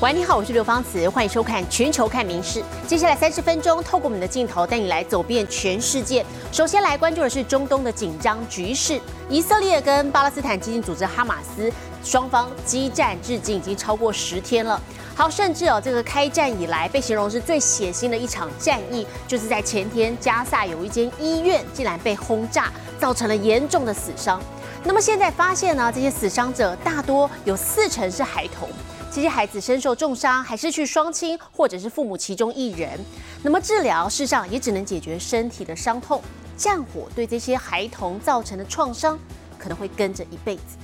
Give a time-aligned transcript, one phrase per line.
[0.00, 2.60] 喂，你好，我是刘芳慈，欢迎收看《全球看名事》。
[2.86, 6.24] 接下来三十分钟，透过我们的镜头带你来走遍全世界。
[6.50, 11.70] 首先来关注的是中东的紧张局势，以色列跟巴勒斯坦激进组织哈马斯
[12.02, 14.80] 双方激战至今已经超过十天了。
[15.14, 24.40] 好，甚至哦，这个开战以来被形容是最血腥的一场战役，就是在前天加萨有一间医院竟然被轰炸，造成了严重的死伤。
[24.82, 28.66] 那么现在发现呢，这些死伤者大多有四成是孩童。
[29.12, 32.98] 这些孩子身受重伤，还失去双亲或者是父母其中一人，
[33.42, 36.22] 那么治疗事实上也只能解决身体的伤痛，
[36.56, 39.18] 战火对这些孩童造成的创伤
[39.58, 40.76] 可能会跟着一辈子。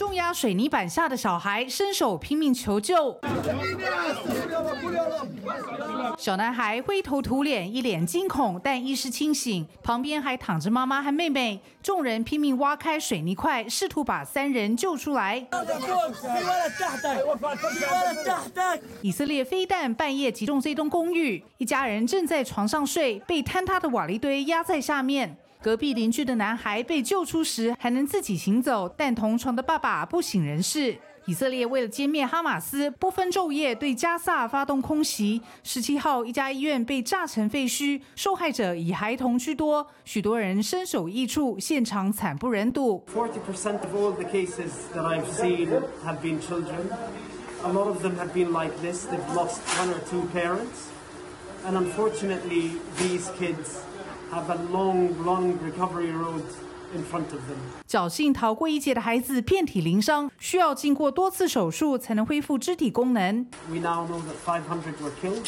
[0.00, 3.20] 重压水泥板下的小孩伸手拼命求救，
[6.16, 11.60] 小男孩灰头土脸，一脸惊恐，但意识清醒，旁边还躺着妈妈和妹妹。
[11.82, 15.46] 众人拼命挖开水泥块，试图把三人救出来。
[19.02, 25.36] 以色列飞弹半夜击中这栋公寓，一家人正在床上睡，被坍塌的瓦砾堆压在下面。
[25.62, 30.96] 隔壁邻居的男孩被救出时还能自己行走，但同床的爸爸不省人事。
[31.26, 35.42] 以色列为了歼灭哈马斯，不分昼夜对加萨发动空袭。
[35.62, 43.04] 十七号，一家医院被炸成废墟，受害者以孩童居多，许多人身首异处，现场惨不忍睹。
[43.14, 45.68] Forty percent of all the cases that I've seen
[46.04, 46.88] have been children.
[47.62, 49.06] A lot of them have been like this.
[49.06, 50.88] They've lost one or two parents,
[51.66, 53.89] and unfortunately, these kids.
[54.31, 56.43] have a long, long recovery road
[56.95, 57.57] in front of them.
[57.87, 63.45] 侥幸逃过一劫的孩子遍体鳞伤，需要经过多次手术才能恢复肢体功能。
[63.69, 65.45] We now know that 500 were killed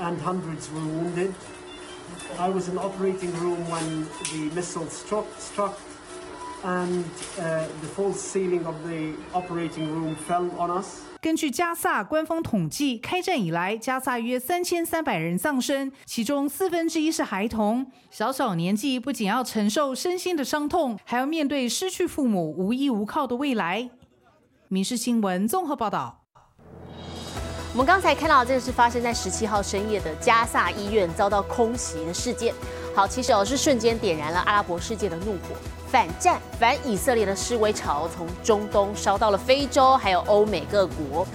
[0.00, 1.32] and hundreds were wounded.
[2.38, 5.74] I was in the operating room when the missile struck, struck
[6.64, 7.04] and
[7.38, 11.02] uh, the false ceiling of the operating room fell on us.
[11.25, 17.91] 根据加萨官方统计，开战以来，加萨约三千三百人丧生，其中四分之一是孩童。
[18.11, 23.89] 小小年纪不仅要承受身心的伤痛，还要面对失去父母、无依无靠的未来。
[24.67, 26.21] 民事新闻综合报道。
[27.71, 32.53] 我们刚才看到，这个是发生在十七号深夜的加萨医院遭到空袭的事件。
[32.93, 35.55] 好，其实哦是瞬间点燃了阿拉伯世界的怒火。
[35.87, 41.25] 反战反以色列的示威潮从中东烧到了非洲，还有欧美各国。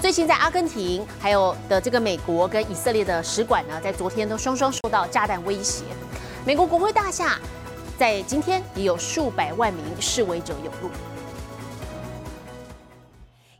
[0.00, 5.84] 最近在阿根廷，还有的这个美国跟以色列的使馆呢，在昨天都双双受到炸弹威胁。
[6.44, 7.38] 美国国会大厦
[7.98, 10.90] 在今天也有数百万名示威者涌入。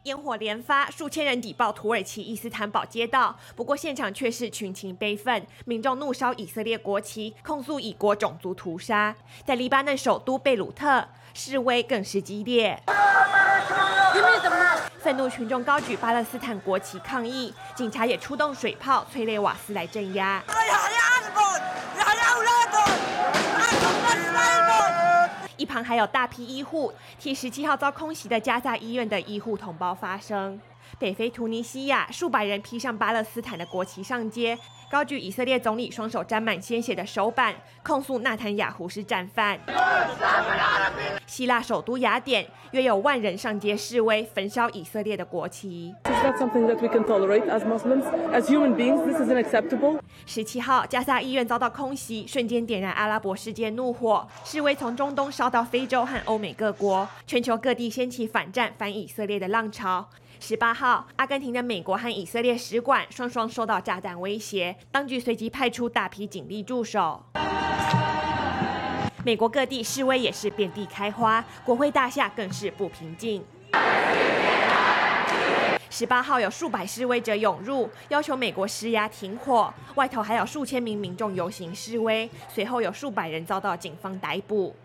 [0.06, 3.36] 烟火连发，数千人抵爆土耳其伊斯坦堡街道。
[3.56, 9.14] 不过现场却是群情悲愤，民众怒烧以色列国旗，控诉以国种族屠杀。
[9.44, 12.80] 在黎巴嫩首都贝鲁特，示威更是激烈。
[15.00, 20.40] 愤怒群众高举巴勒斯坦国旗抗议，警察也出动水炮、催泪瓦斯来镇压。
[25.56, 30.60] 一旁还有大批医护替十七号遭空袭的加萨医院的医护同胞发声。
[30.98, 34.58] 北非突尼西亚数百人披上巴勒斯坦的国旗上街。
[34.88, 37.52] 高举以色列总理双手沾满鲜血的手板，
[37.82, 39.58] 控诉纳坦雅胡是战犯。
[41.26, 45.92] 希腊首都雅典约有万人上街示威，焚烧以色列的国旗。
[50.24, 60.08] 十七号，加沙医院遭到空袭，瞬间点燃阿拉伯世界怒火，示威从中东烧到非洲和欧美各国，全球各地掀起反战、反以色列的浪潮。
[60.38, 67.24] 十八号，阿根廷的美国和以色列使馆双双受到炸弹威胁，当局随即派出大批警力驻守。
[69.24, 73.44] 美国各地示威也是遍地开花，国会大厦更是不平静。
[75.90, 84.76] 十八号有数百示威者涌入，要求美国施压停火，外头还有数千名民众游行示威，随后有数百人遭到警方逮捕。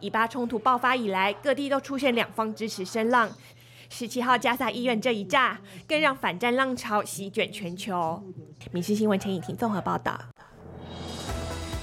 [0.00, 3.30] 以巴冲突爆发以来，各地都出现两方支持声浪。
[3.90, 5.58] 十七号加萨医院这一炸，
[5.88, 8.22] 更让反战浪潮席卷全球。
[8.70, 10.18] 民事新闻陈以婷综合报道。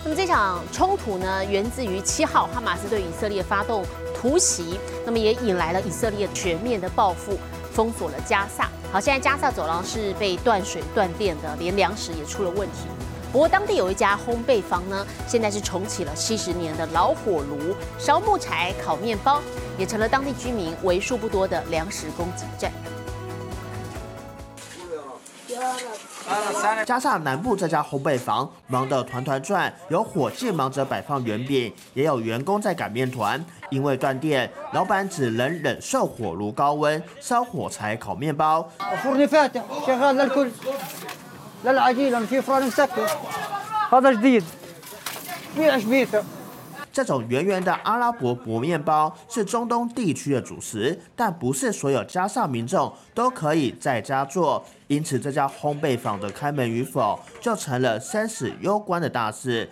[0.03, 3.83] 那么这场冲突呢，源自于七号哈马斯对以色列发动
[4.15, 7.38] 突袭，那么也引来了以色列全面的报复，
[7.71, 8.69] 封锁了加萨。
[8.91, 12.88] 好，现在加萨走廊是被断水断电的，连粮食也出了问题。
[13.35, 19.41] 不过当地有一家烘焙坊呢，现在是重启了七十年的老火炉，烧木柴烤面包，
[19.77, 22.71] 也成了当地居民为数不多的粮食供给站。
[26.85, 33.43] 加上南部这家烘焙房忙得团团转，有伙计忙着摆放圆饼，也有员工在擀面团。
[33.69, 38.69] 因为断电，老板只能忍受火炉高温，烧火柴烤面包。
[46.94, 59.67] 这种圆圆的阿拉伯薄面包是中东地区的主食，但不是所有加沙民众都可以在家做，因此这家烘焙坊的开门与否就成了生死攸关的大事。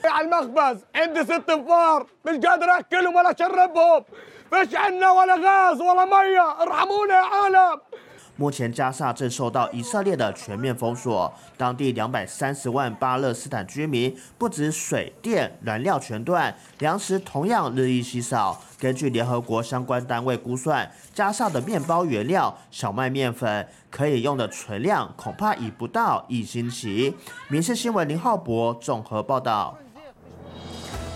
[8.35, 18.59] 目前加沙正受到以色列的全面封锁，当地两百三十万巴勒斯坦居民不止水电燃料全断，粮食同样日益稀少。
[18.79, 27.15] 根据联合国相关单位估算，加沙的面包原料小麦面粉可以用的存量恐怕已不到一星期。
[27.47, 29.77] 民事新闻林浩博综合报道。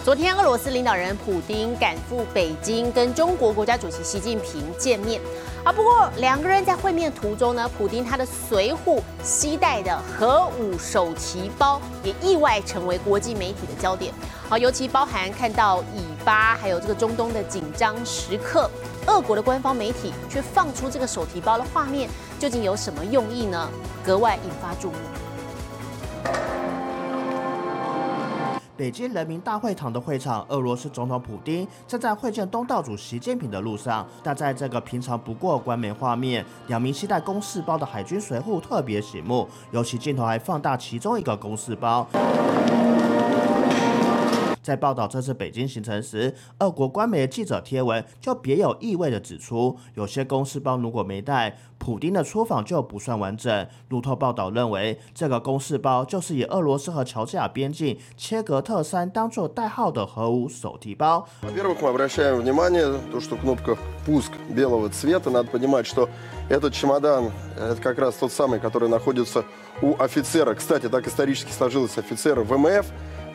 [0.05, 5.19] 昨天，俄罗斯领导人普京赶赴北京，跟中国国家主席习近平见面。
[5.67, 14.13] 啊，不过两个人在会面途中呢，普京他的随扈携带的核武手提包也意外成为国际媒体的焦点。
[14.47, 18.71] 啊，尤其包含看到以巴还有这个中东的紧张时刻，
[19.07, 22.09] 俄国的官方媒体却放出这个手提包的画面，
[22.39, 23.69] 究竟有什么用意呢？
[24.05, 24.95] 格外引发注目。
[28.77, 34.07] 北京人民大会堂的会场，俄罗斯总统普京正在会见东道主习近平的路上。
[34.21, 42.07] 但在这个平常不过官媒画面，两名携带公事包的海军随护特别醒目，尤其镜头还放大其中一个公事包。
[44.66, 53.66] 在报道这次北京行程时，俄国官媒的记者贴文就别有意味地指出，有些公事包如果没带，普京的出访就不算完整。
[53.88, 61.26] 路透报道认为，这个公事包就是以俄罗斯和乔治亚边境切格特山当做代号的核武手提包。
[61.42, 63.76] Во-первых, мы обращаем внимание то, что кнопка
[64.06, 65.30] пуск белого цвета.
[65.30, 66.08] Надо понимать, что
[66.48, 69.44] этот чемодан это как раз тот самый, который находится
[69.82, 70.54] у офицера.
[70.54, 72.86] Кстати, так исторически сложилось офицера ВМФ.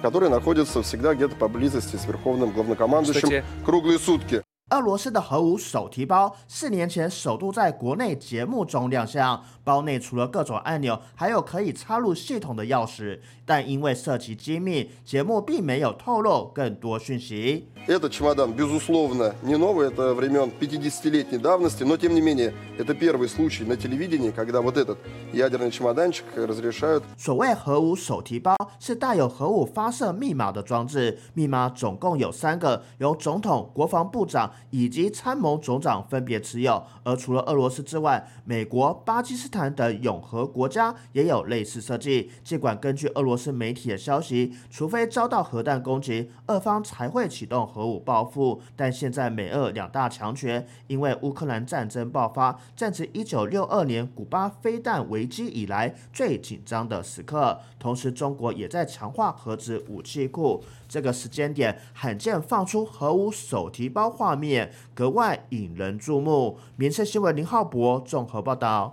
[0.03, 4.43] Которые находятся всегда где-то поблизости с верховным главнокомандующим круглые сутки.
[4.72, 13.22] 俄罗斯的核武手提包四年前首度在国内节目中亮相，包内除了各种按钮，还有可以插入系统的钥匙。
[13.46, 17.70] 但因为涉及机密，节目并没有透露更多讯息。
[17.88, 23.64] Этот чемодан, безусловно, не новый, это времен 50-летней давности, но тем не менее, это первый случай
[23.64, 24.98] на телевидении, когда вот этот
[25.32, 27.04] ядерный чемоданчик разрешают.
[27.16, 34.52] 所谓核武手提包是带有核武发射密码的装置，密码总共有三个，由总统、国防部长。
[34.71, 42.31] 以及参谋总长分别持有，而除了俄罗斯之外，美国、巴基斯坦等永和国家也有类似设计。
[42.43, 60.63] 尽管根据俄罗斯媒体的消息，除非遭到核弹攻击，俄方才会启动核武报复，但现在美俄两大强权因为乌克兰战争爆发，正值一九六二年古巴飞弹危机以来最紧张的时刻，同时中国也在强化核子武器库。
[60.93, 66.59] 这个时间点罕见放出核武手提包画面，格外引人注目。
[66.77, 68.93] 民生新闻林浩博综合报道。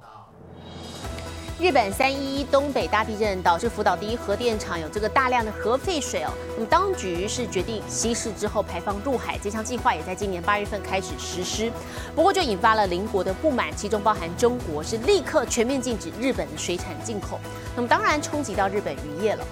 [1.60, 11.70] 日本三一一东北大地震导致福岛第一核电厂有这个大量的核废水哦，那么当局是决定稀释之后排放入海，这项计划也在今年八月份开始实施。
[12.16, 17.38] 不过就引发了邻国的不满，其中包含中国是立刻全面禁止日本的水产进口，
[17.76, 19.46] 那么当然冲击到日本渔业了。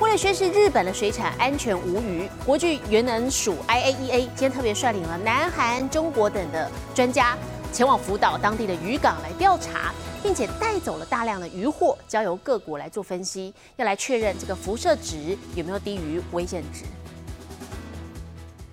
[0.00, 7.36] 为了宣示日本的水产安全无虞，国际原能署 IAEA 今天特别率领了南韩、中国等的专家
[7.72, 16.84] 前往福岛当地的渔港来调查，并且带走了大量的渔获，交由各国来做分析，要来确认这个辐射值有没有低于危险值。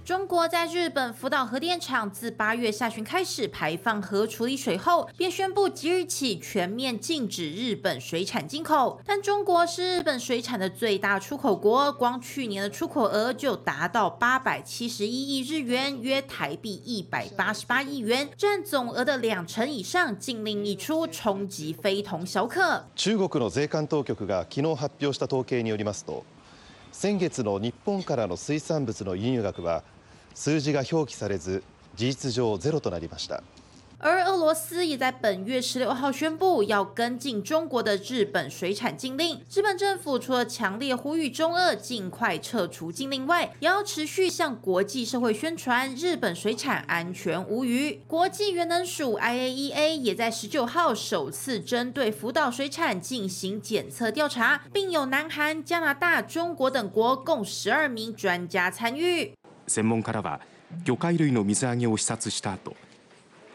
[0.08, 9.00] 中国在日本福岛核电厂自八月下旬开始排放核处理水后，便宣布即日起全面禁止日本水产进口。
[9.06, 20.14] 但中国是日本水产的最大出口国，光去年的出口额就达到八百七十一亿日元，约台币一百八十八亿元，占总额的两成以上。
[20.18, 22.84] 禁令一出，冲击非同小可。
[22.94, 26.24] 中国の税関当局が昨日発表した統計によりますと、
[26.92, 29.82] 先月の日本からの水産物の輸入額は
[30.34, 31.62] 数字が表記されず
[31.96, 33.42] 事実上ゼロとなりました。
[34.00, 39.40] 而俄罗斯也在本月十六号宣布要跟进中国的日本水产禁令。
[39.50, 48.02] 日本政府除了强烈呼吁中俄尽快撤除禁令外，也要持续向国际社会宣传日本水产安全无虞。
[48.06, 59.32] 国际原能署 IAEA 也在十九号首次针对福岛水产进行检测调查，并有南韩、加拿大、中国等国共十二名专家参与。
[59.69, 60.41] 専門家らは
[60.83, 62.75] 魚介類の水揚げを視察した後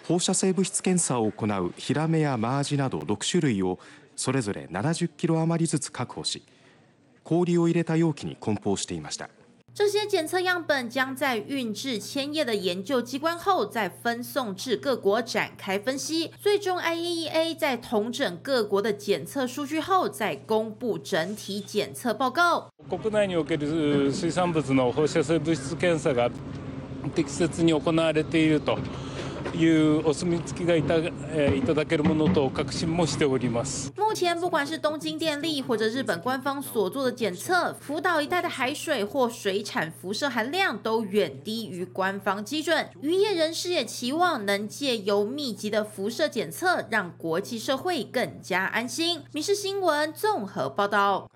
[0.06, 3.78] 放射性物質検査を行うヒラメやマアジなど6種類を
[4.16, 6.42] それぞれ70キロ余りずつ確保し
[7.22, 9.30] 氷を入れた容器に梱包していました。
[9.73, 16.31] 这些检测样本将在运至千叶的研究机关后，再分送至各国展开分析。
[16.41, 22.69] 最终，IAEA 在统整各国的检测数据后，再公布整体检测报告。
[22.89, 26.29] 国内における水産物の放射性物質検査が
[27.15, 28.77] 適切に行われていると。
[33.96, 42.88] 目前，不管是东京电力或者日本官方所做的检测，福岛一带的海水或水产辐射含量都远低于官方基准。
[43.00, 49.22] 渔业人士也期望能借由密集的辐射检测，让国际社会更加安心。
[49.32, 51.28] 民事新闻综合报道。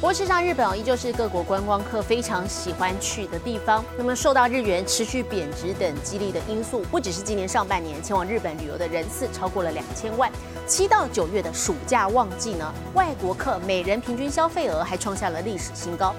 [0.00, 3.84] 不过，事实上，日本哦依旧是各国观光客非常喜欢去的地方。
[3.96, 10.30] 那么，受到日元持续贬值等激励的因素，不只是今年上半年前往日本旅游的人次超过了两千万，
[10.68, 16.14] 七到九月的暑假旺季呢，外国客每人平均消费额还创下了历史新高。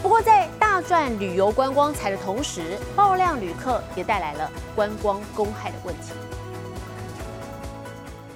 [0.00, 6.12] 不过，在大赚旅游观光财的同时，爆量旅客也带来了观光公害的问题。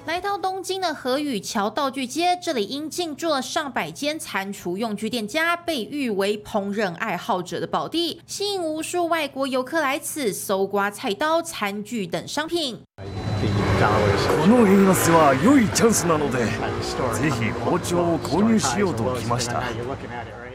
[0.06, 12.78] 来到东京的河宇桥道具街，这里因进驻了上百间餐厨用具店家，被誉为烹饪爱好者的宝地，吸引无数外国游客来此搜刮菜刀、餐具等商品。
[12.98, 19.64] この円安は良いチャンスなので、ぜひ包丁を購入しようと来ました。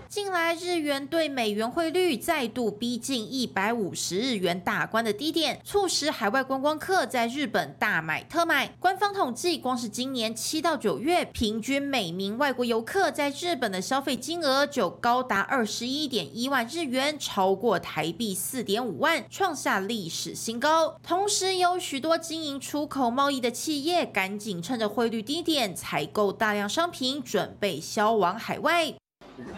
[0.08, 8.68] 近来日元对美元汇率再度逼近一百五十日元大关的低点，促使海外观光客在日本大买特买。
[8.78, 20.96] 官方统计，光是今年七到九月，平均每名外国游客在日本的消费金额就高达二十一点一万日元，超过台币四点五万，创下历史新高。
[21.02, 28.94] 同时，有许多经营出口贸易的企业，赶紧趁着汇率低点采购大量商品，准备销往海外。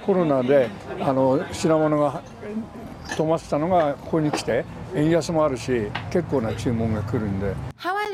[0.04, 0.68] コロナで
[1.00, 2.22] あの品物が
[3.08, 7.54] 止まってたのがここに来て円安もあるし結構な注文が来るんで。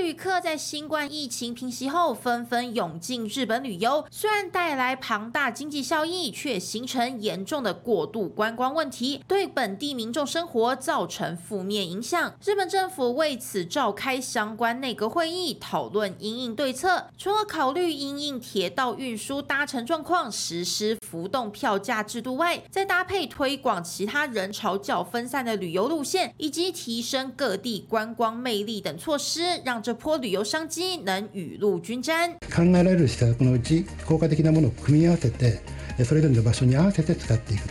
[0.05, 12.35] 旅客在新冠疫情平息后纷纷涌进日本旅游，虽然带来庞大经济效益，却形成严重的过度观光问题，对本地民众生活造成负面影响。
[12.45, 17.09] 日本政府为此召开相关内阁会议，讨论应对策。
[17.17, 29.63] 除了考虑因应铁道运输搭乘状况实施浮动票价制度外，再搭配推广其他人潮较分散的旅游路线，以及提升各地观光魅力等措施。
[29.65, 32.34] 让这波旅游商机能雨露均沾。
[32.50, 35.62] 考えられる施策のうち効果的なものを組み合わせて、
[36.04, 37.68] それぞれの場所に合わせて使っていく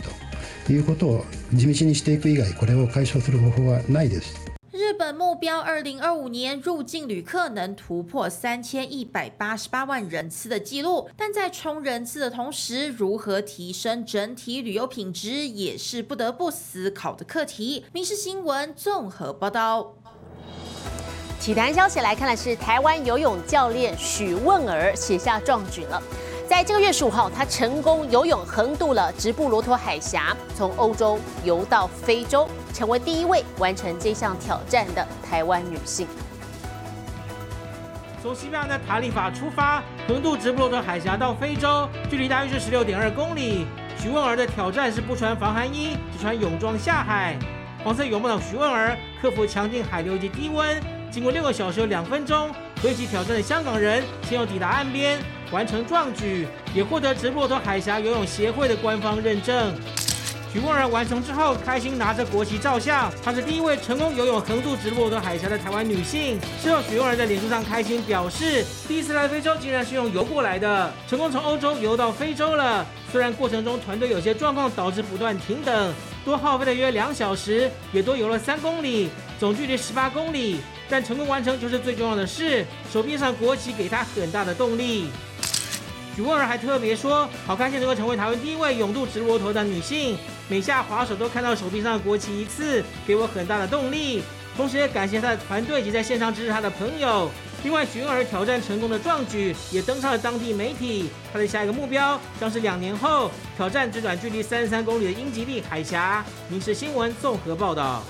[0.65, 4.33] ということを地道にしていく以外、これを解消する方法はないです。
[4.71, 17.85] 日本目标二零二五年入境旅客能突破三千一百八十八万人次的记录，但在冲人次的同时，如何提升整体旅游品质也是不得不思考的课题。
[17.91, 19.95] 民事新闻综合报道。
[21.40, 26.02] 体坛消息来看的是，台湾游泳教练许问儿写下壮举了。
[26.48, 36.06] 在这个月十五号，他成功游泳横渡了直布罗陀海峡，从欧洲游到非洲，成为第一位完成这项挑战的台湾女性。
[38.22, 43.66] 从西班牙的塔利法出发，横渡直布罗陀海峡到非洲，距离大约是十六点二公里。
[43.98, 47.38] 许问儿的挑战是不穿防寒衣，只穿泳装下海。
[47.82, 50.82] 黄色泳帽的许问儿克服强劲海流及低温。
[51.14, 52.52] 经过六个小时有两分钟，
[52.82, 55.16] 和一起挑战的香港人先后抵达岸边，
[55.52, 59.72] 完成壮举，也获得直布罗陀海峡游泳协会的官方认证。
[60.52, 63.12] 许梦然完成之后，开心拿着国旗照相。
[63.22, 66.36] 她是第一位成功游泳横渡直布罗陀海峡的台湾女性。
[66.60, 72.84] 事后，许梦然在脸书上开心表示，第一次来非洲竟然是用游过来的，成功从欧洲游到非洲了。
[73.12, 75.94] 虽然过程中团队有些状况导致不断停等，
[76.24, 80.58] 多耗费了约两小时，也多游了三公里，总距离十八公里。
[80.88, 82.64] 但成功完成就是最重要的事。
[82.92, 85.08] 手臂上国旗给他很大的动力。
[86.14, 90.16] 许文儿还特别说：“好开心能够成为台湾第一位勇渡直罗陀的女性，
[90.48, 94.22] 每下滑手都看到手臂上的国旗一次，给我很大的动力。
[94.56, 97.28] 同时也感谢他的团队及在线上支持他的朋友。
[97.64, 101.10] 另外，许文儿挑战成功的壮举也登上了当地媒体。
[101.32, 106.24] 他的下一个目标将是两年后挑战最短距离三十三公里的英吉利海峡。
[106.48, 108.04] 民事新闻综合报道。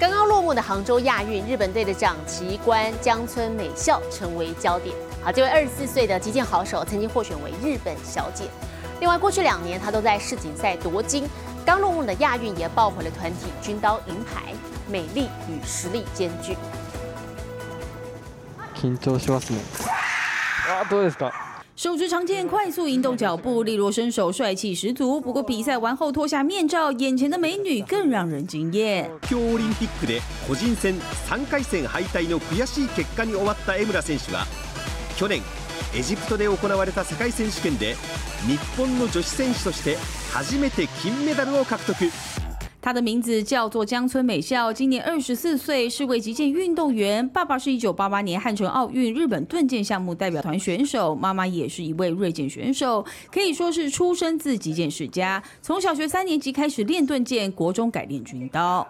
[0.00, 4.94] 刚刚落幕的杭州亚运，日本队的长旗官江村美孝成为焦点。
[5.22, 8.44] 好，这位二十四岁的击剑好手曾经获选为日本小姐。
[9.00, 11.28] 另外，过去两年他都在世锦赛夺金。
[11.64, 14.54] 刚落幕的亚运也抱回了团体军刀银牌，
[14.88, 16.56] 美丽与实力兼具。
[18.80, 19.58] 緊張しますね。
[20.68, 21.32] あ、どうですか？
[21.81, 25.19] 手持长剑，快速移动脚步，利落身手，帅气十足。
[25.19, 29.09] 不过比赛完后脱下面罩，眼前的美女更让人惊艳。
[29.23, 30.93] 東京オリンピックで個人戦
[31.27, 34.45] 3回戦敗退の悔しい結果に終わった江村選手は、
[35.17, 35.41] 去年
[35.95, 37.95] エジプトで行われた世界選手権で
[38.45, 39.97] 日本の女子選手として
[40.31, 42.11] 初めて金メダルを獲得。
[42.81, 47.27] 他的名字叫做江村美孝，今年二十四岁，是位击剑运动员。
[47.29, 55.43] 爸爸是一九八八年汉城奥运日本盾剑项目代表团选手，妈妈也是一位锐剑选手，可以说是出生自击剑世家。
[55.61, 58.87] 从小学三年级开始练盾剑，国中改练军刀。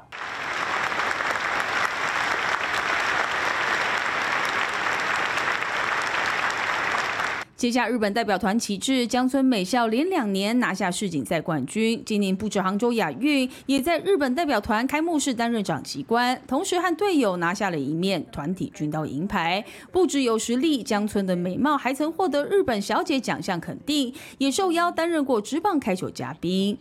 [7.61, 12.01] 接下日本代表团旗帜，江村美孝连两年拿下世锦赛冠军。
[12.03, 19.63] 今年不止杭州亚运，也在日本代表团开幕式担任长旗官，同时和队友拿下了一面团体军刀银牌。
[19.91, 26.75] 不止有实力，江村的美貌还曾获得日本小姐奖项肯定，也受邀担任过职棒开球嘉宾。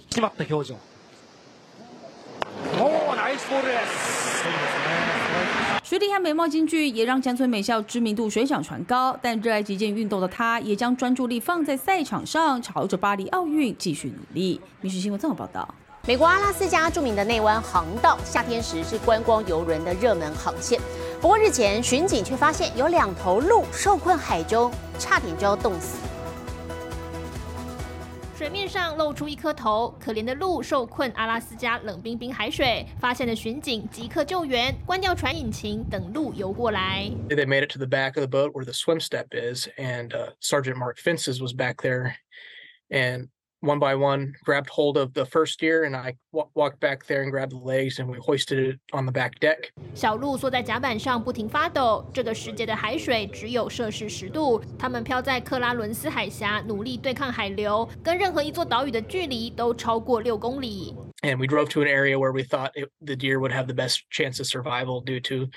[5.90, 9.18] 实力和美貌兼具，也让江村美孝知名度水涨船高。
[9.20, 14.61] 但热爱击剑运动的她，也将专注力放在赛场上，朝着巴黎奥运继续努力。
[14.80, 15.68] 民事新闻综合报道：
[16.06, 20.80] 美国阿拉斯加著名的内湾航道，夏天时是观光游轮的热门航线。
[21.20, 25.97] 不过日前巡警却发现有两头鹿受困海中，差点就要冻死。
[28.40, 37.11] 水面上露出一颗头，可怜的鹿受困阿拉斯加冷冰冰海水，发现的巡警即刻救援，关掉船引擎，等鹿游过来。
[37.28, 40.30] They made it to the back of the boat where the swim step is, and uh,
[40.40, 42.14] Sergeant Mark Fences was back there,
[42.88, 43.28] and
[43.62, 47.31] one by one grabbed hold of the first steer and I walked back there and
[47.31, 49.71] grabbed the legs and we hoisted it on the back deck.
[49.95, 52.05] 小鹿缩在甲板上不停发抖。
[52.13, 60.94] 这个世界的海水只有摄氏十度，它们漂在克拉伦斯海峡，努力对抗海流，跟任何一座岛屿的距离都超过六公里。
[61.24, 64.01] And we drove to an area where we thought it, the deer would have the best
[64.11, 65.50] chance of survival due to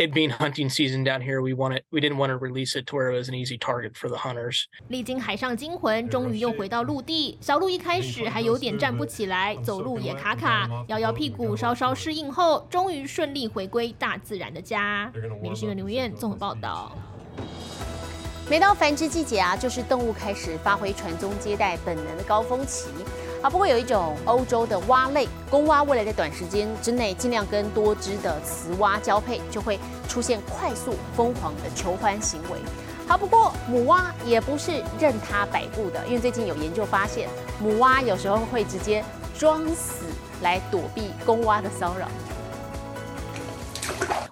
[0.00, 2.96] it being hunting season down here, we wanted we didn't want to release it to
[2.96, 4.64] where it was an easy target for the hunters.
[4.88, 7.36] 历经海上惊魂，终于又回到陆地。
[7.40, 15.12] 小鹿一开始还有点站不起来，走路也卡卡，摇摇屁股，稍稍适应后，终于顺利回归大自然的家。
[15.42, 16.96] 民新闻刘燕综合报道。
[18.48, 22.88] 每到繁殖季节啊，就是动物开始发挥传宗接代本能的高峰期。
[23.42, 32.58] 啊，不过有一种欧洲的蛙类公蛙，未来在短时间之内尽量跟多只的雌蛙交配，就会出现快速疯狂的求欢行为。
[33.08, 39.02] 好，不过母蛙也不是任它摆布的，因为最近有研究发现，母蛙有时候会直接
[39.38, 40.04] 装死
[40.42, 42.06] 来躲避公蛙的骚扰。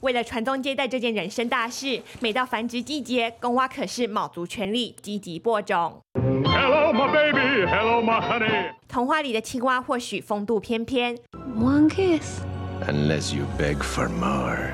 [0.03, 6.03] 为了传宗接代这件人生大事，每到繁殖季节，公蛙可是卯足全力，积极播种。
[6.38, 8.70] Hello my baby, hello my honey。
[8.88, 11.18] 童话里的青蛙或许风度翩翩，
[11.58, 12.42] One kiss,
[12.88, 14.74] unless you beg for more。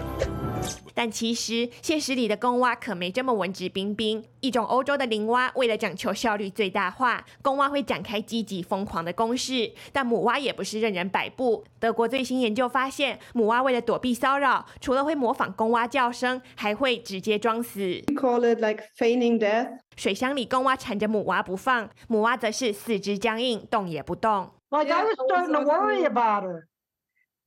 [0.94, 4.24] 但其实现实里的公蛙可没这么文质彬彬。
[4.40, 9.72] 一种欧洲的灵蛙，为了讲求效率最大化，公蛙会展开积极疯狂的攻势。
[9.90, 11.64] 但母蛙也不是任人摆布。
[11.80, 17.80] 德国最新研究发现，母蛙为了躲避骚扰，除了会模仿公蛙叫声，还会直接装死。
[18.06, 19.78] We call it like feigning death。
[19.96, 24.50] 水箱里公蛙缠着母蛙不放，母蛙则是四肢僵硬，动也不动。
[24.70, 26.66] Like I was starting to worry about it.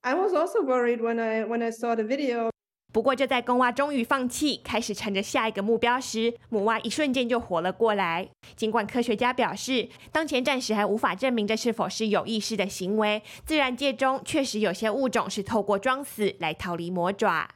[0.02, 2.50] I was also worried when I when I saw the video.
[2.94, 8.28] 不过，就在公蛙终于放弃，开始乘着下一个目标时，母蛙一瞬间就活了过来。
[8.56, 17.48] 尽管科学家表示，当前暂时还无法证明这是否是有意识的行为，自然界中确实有些物种是透过装死来逃离魔爪。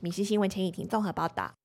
[0.00, 1.59] 米氏新闻陈以婷综合报道。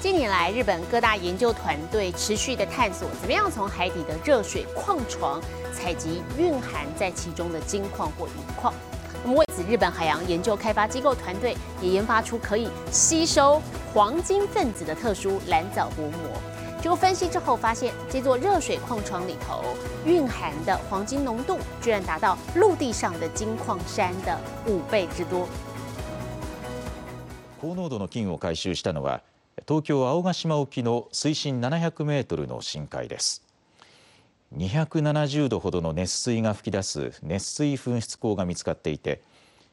[0.00, 5.40] 近年来，日本各大研究团队持续的探索，怎么样从海底的热水矿床
[5.72, 8.74] 采集蕴含在其中的金矿或银矿。
[9.24, 13.62] 那么为此，日本海洋研究开发机构团队也研发出可以吸收
[13.94, 16.12] 黄金分子的特殊蓝藻薄膜。
[16.80, 19.62] 经过分析之后，发现这座热水矿床里头
[20.04, 25.46] 蕴含的黄金浓度，居然达到陆地上的金矿山的五倍之多。
[27.60, 29.20] 高濃度の金を回収したのは
[29.65, 33.43] 東京青ヶ島沖の水深700メートルの深海です。
[34.55, 39.21] 270度ほどの熱水が噴き出す熱水噴出口が見つかっていて、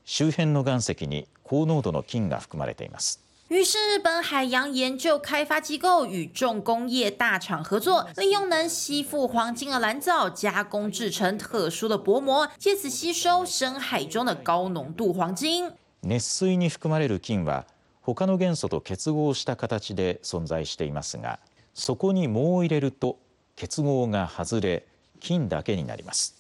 [0.05, 3.21] 周辺の岩石に高濃度の金が含まれています。
[3.51, 15.71] 于是，日本海洋研究开发机构与重工业大厂合作，利用能吸附黄金的蓝藻加工制成特殊的薄膜，借此吸收深海中的高浓度黄金。
[16.01, 17.67] 熱水に含まれる金は
[18.05, 21.41] 他の元素と結合した形で存在していますが、
[21.73, 23.19] そこに藻を入れると
[23.57, 24.85] 結合が外れ
[25.21, 26.37] 金だけになります。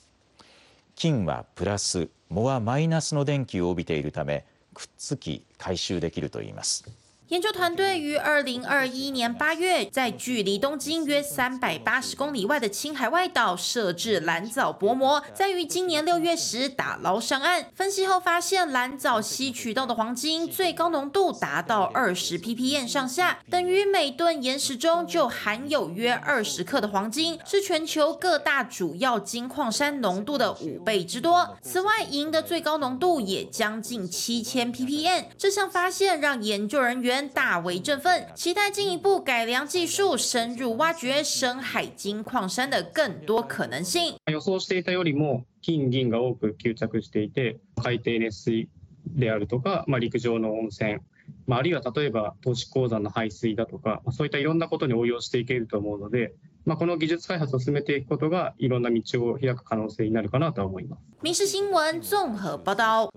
[0.94, 6.84] 金はプラス、藻はマイナスの電気を帯びているため、くっつき回収できるといいます。
[7.28, 17.64] 研究团队于二零二一年八月，在距离东京约三百八十公里外的青海外岛设置蓝藻薄膜，在于今年六月时打捞上岸。
[17.74, 31.56] 分析后发现，蓝藻吸取到的黄金最高浓度达到二十 ppm 上下，等于每吨岩石中就含有约二十克的黄金，是全球各大主要金矿山浓度的五倍之多。
[31.62, 35.24] 此外，银的最高浓度也将近七千 ppm。
[35.38, 37.13] 这项发现让研究人员。
[37.28, 44.16] 大为振奋，期待进一步改良技术，深入挖掘深海金矿山的更多可能性。
[44.26, 48.68] 予想していたよりも金銀が多く吸着していて、海底熱水
[49.06, 50.98] であるとか、まあ陸上の温泉、
[51.46, 56.34] まああるいは例えば都市鉱山の排水だとか、そういったいろんなことに応用していけると思うので。
[56.66, 61.02] まあこの技術開発を進めていくことがいろんな道を開く可能性になるかなと思います。
[61.22, 63.10] 民事新闻综合报道。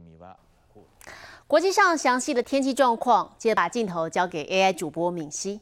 [1.48, 5.62] 国际上详细的天气状况，接着把镜头交给 AI 主播敏熙。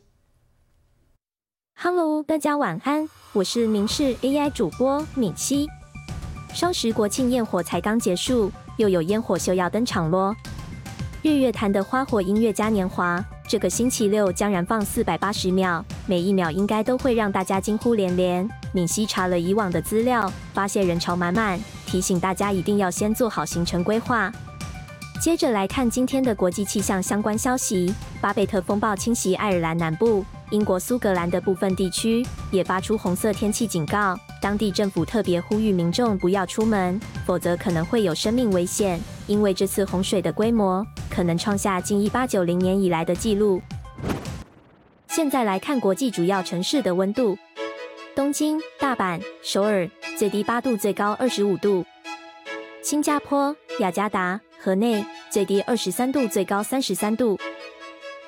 [1.79, 5.67] Hello，大家晚安，我是明视 AI 主播敏熙。
[6.55, 10.35] 双十国庆焰火才刚结束，又有烟火秀要登场咯。
[11.21, 18.49] 日月潭的花火音乐嘉年华，这个星期六将燃放四百八十秒，每一秒应该都会让大家惊呼连连。
[18.73, 24.33] 敏熙查了以往的资料，发现人潮满满，提醒大家一定要先做好行程规划。
[25.21, 27.93] 接着来看今天的国际气象相关消息。
[28.21, 34.17] 巴贝特风暴侵袭爱尔兰南部，英国苏格兰的部分地区也发出红色天气警告。
[34.41, 38.99] 当地政府特别呼吁民众不要出门，否则可能会有生命危险。
[39.25, 43.61] 因为这次洪水的规模可能创下近一八九零年以来的纪录。
[45.07, 47.35] 现在来看国际主要城市的温度：
[48.15, 51.83] 东京、大阪、首尔，最低八度，最高二十五度；
[52.83, 54.39] 新加坡、雅加达。
[54.65, 57.37] 河内最低二十三度，最高三十三度；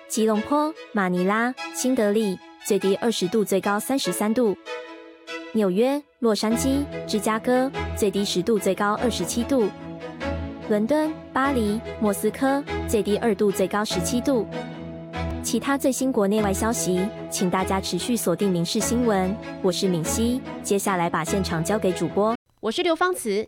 [0.07, 4.55] 吉隆坡、马尼拉、新德里最低二十度，最高三十三度；
[5.53, 9.67] 纽约、洛杉矶、芝加哥最低十度，最高二十七度；
[10.69, 14.45] 伦敦、巴黎、莫斯科最低二度，最高十七度。
[15.41, 19.27] 其他最新国内外消息，请大家持续锁定《民事新闻》。
[19.63, 23.47] 我是敏熙，接下来把现场交给主播，我是刘芳慈。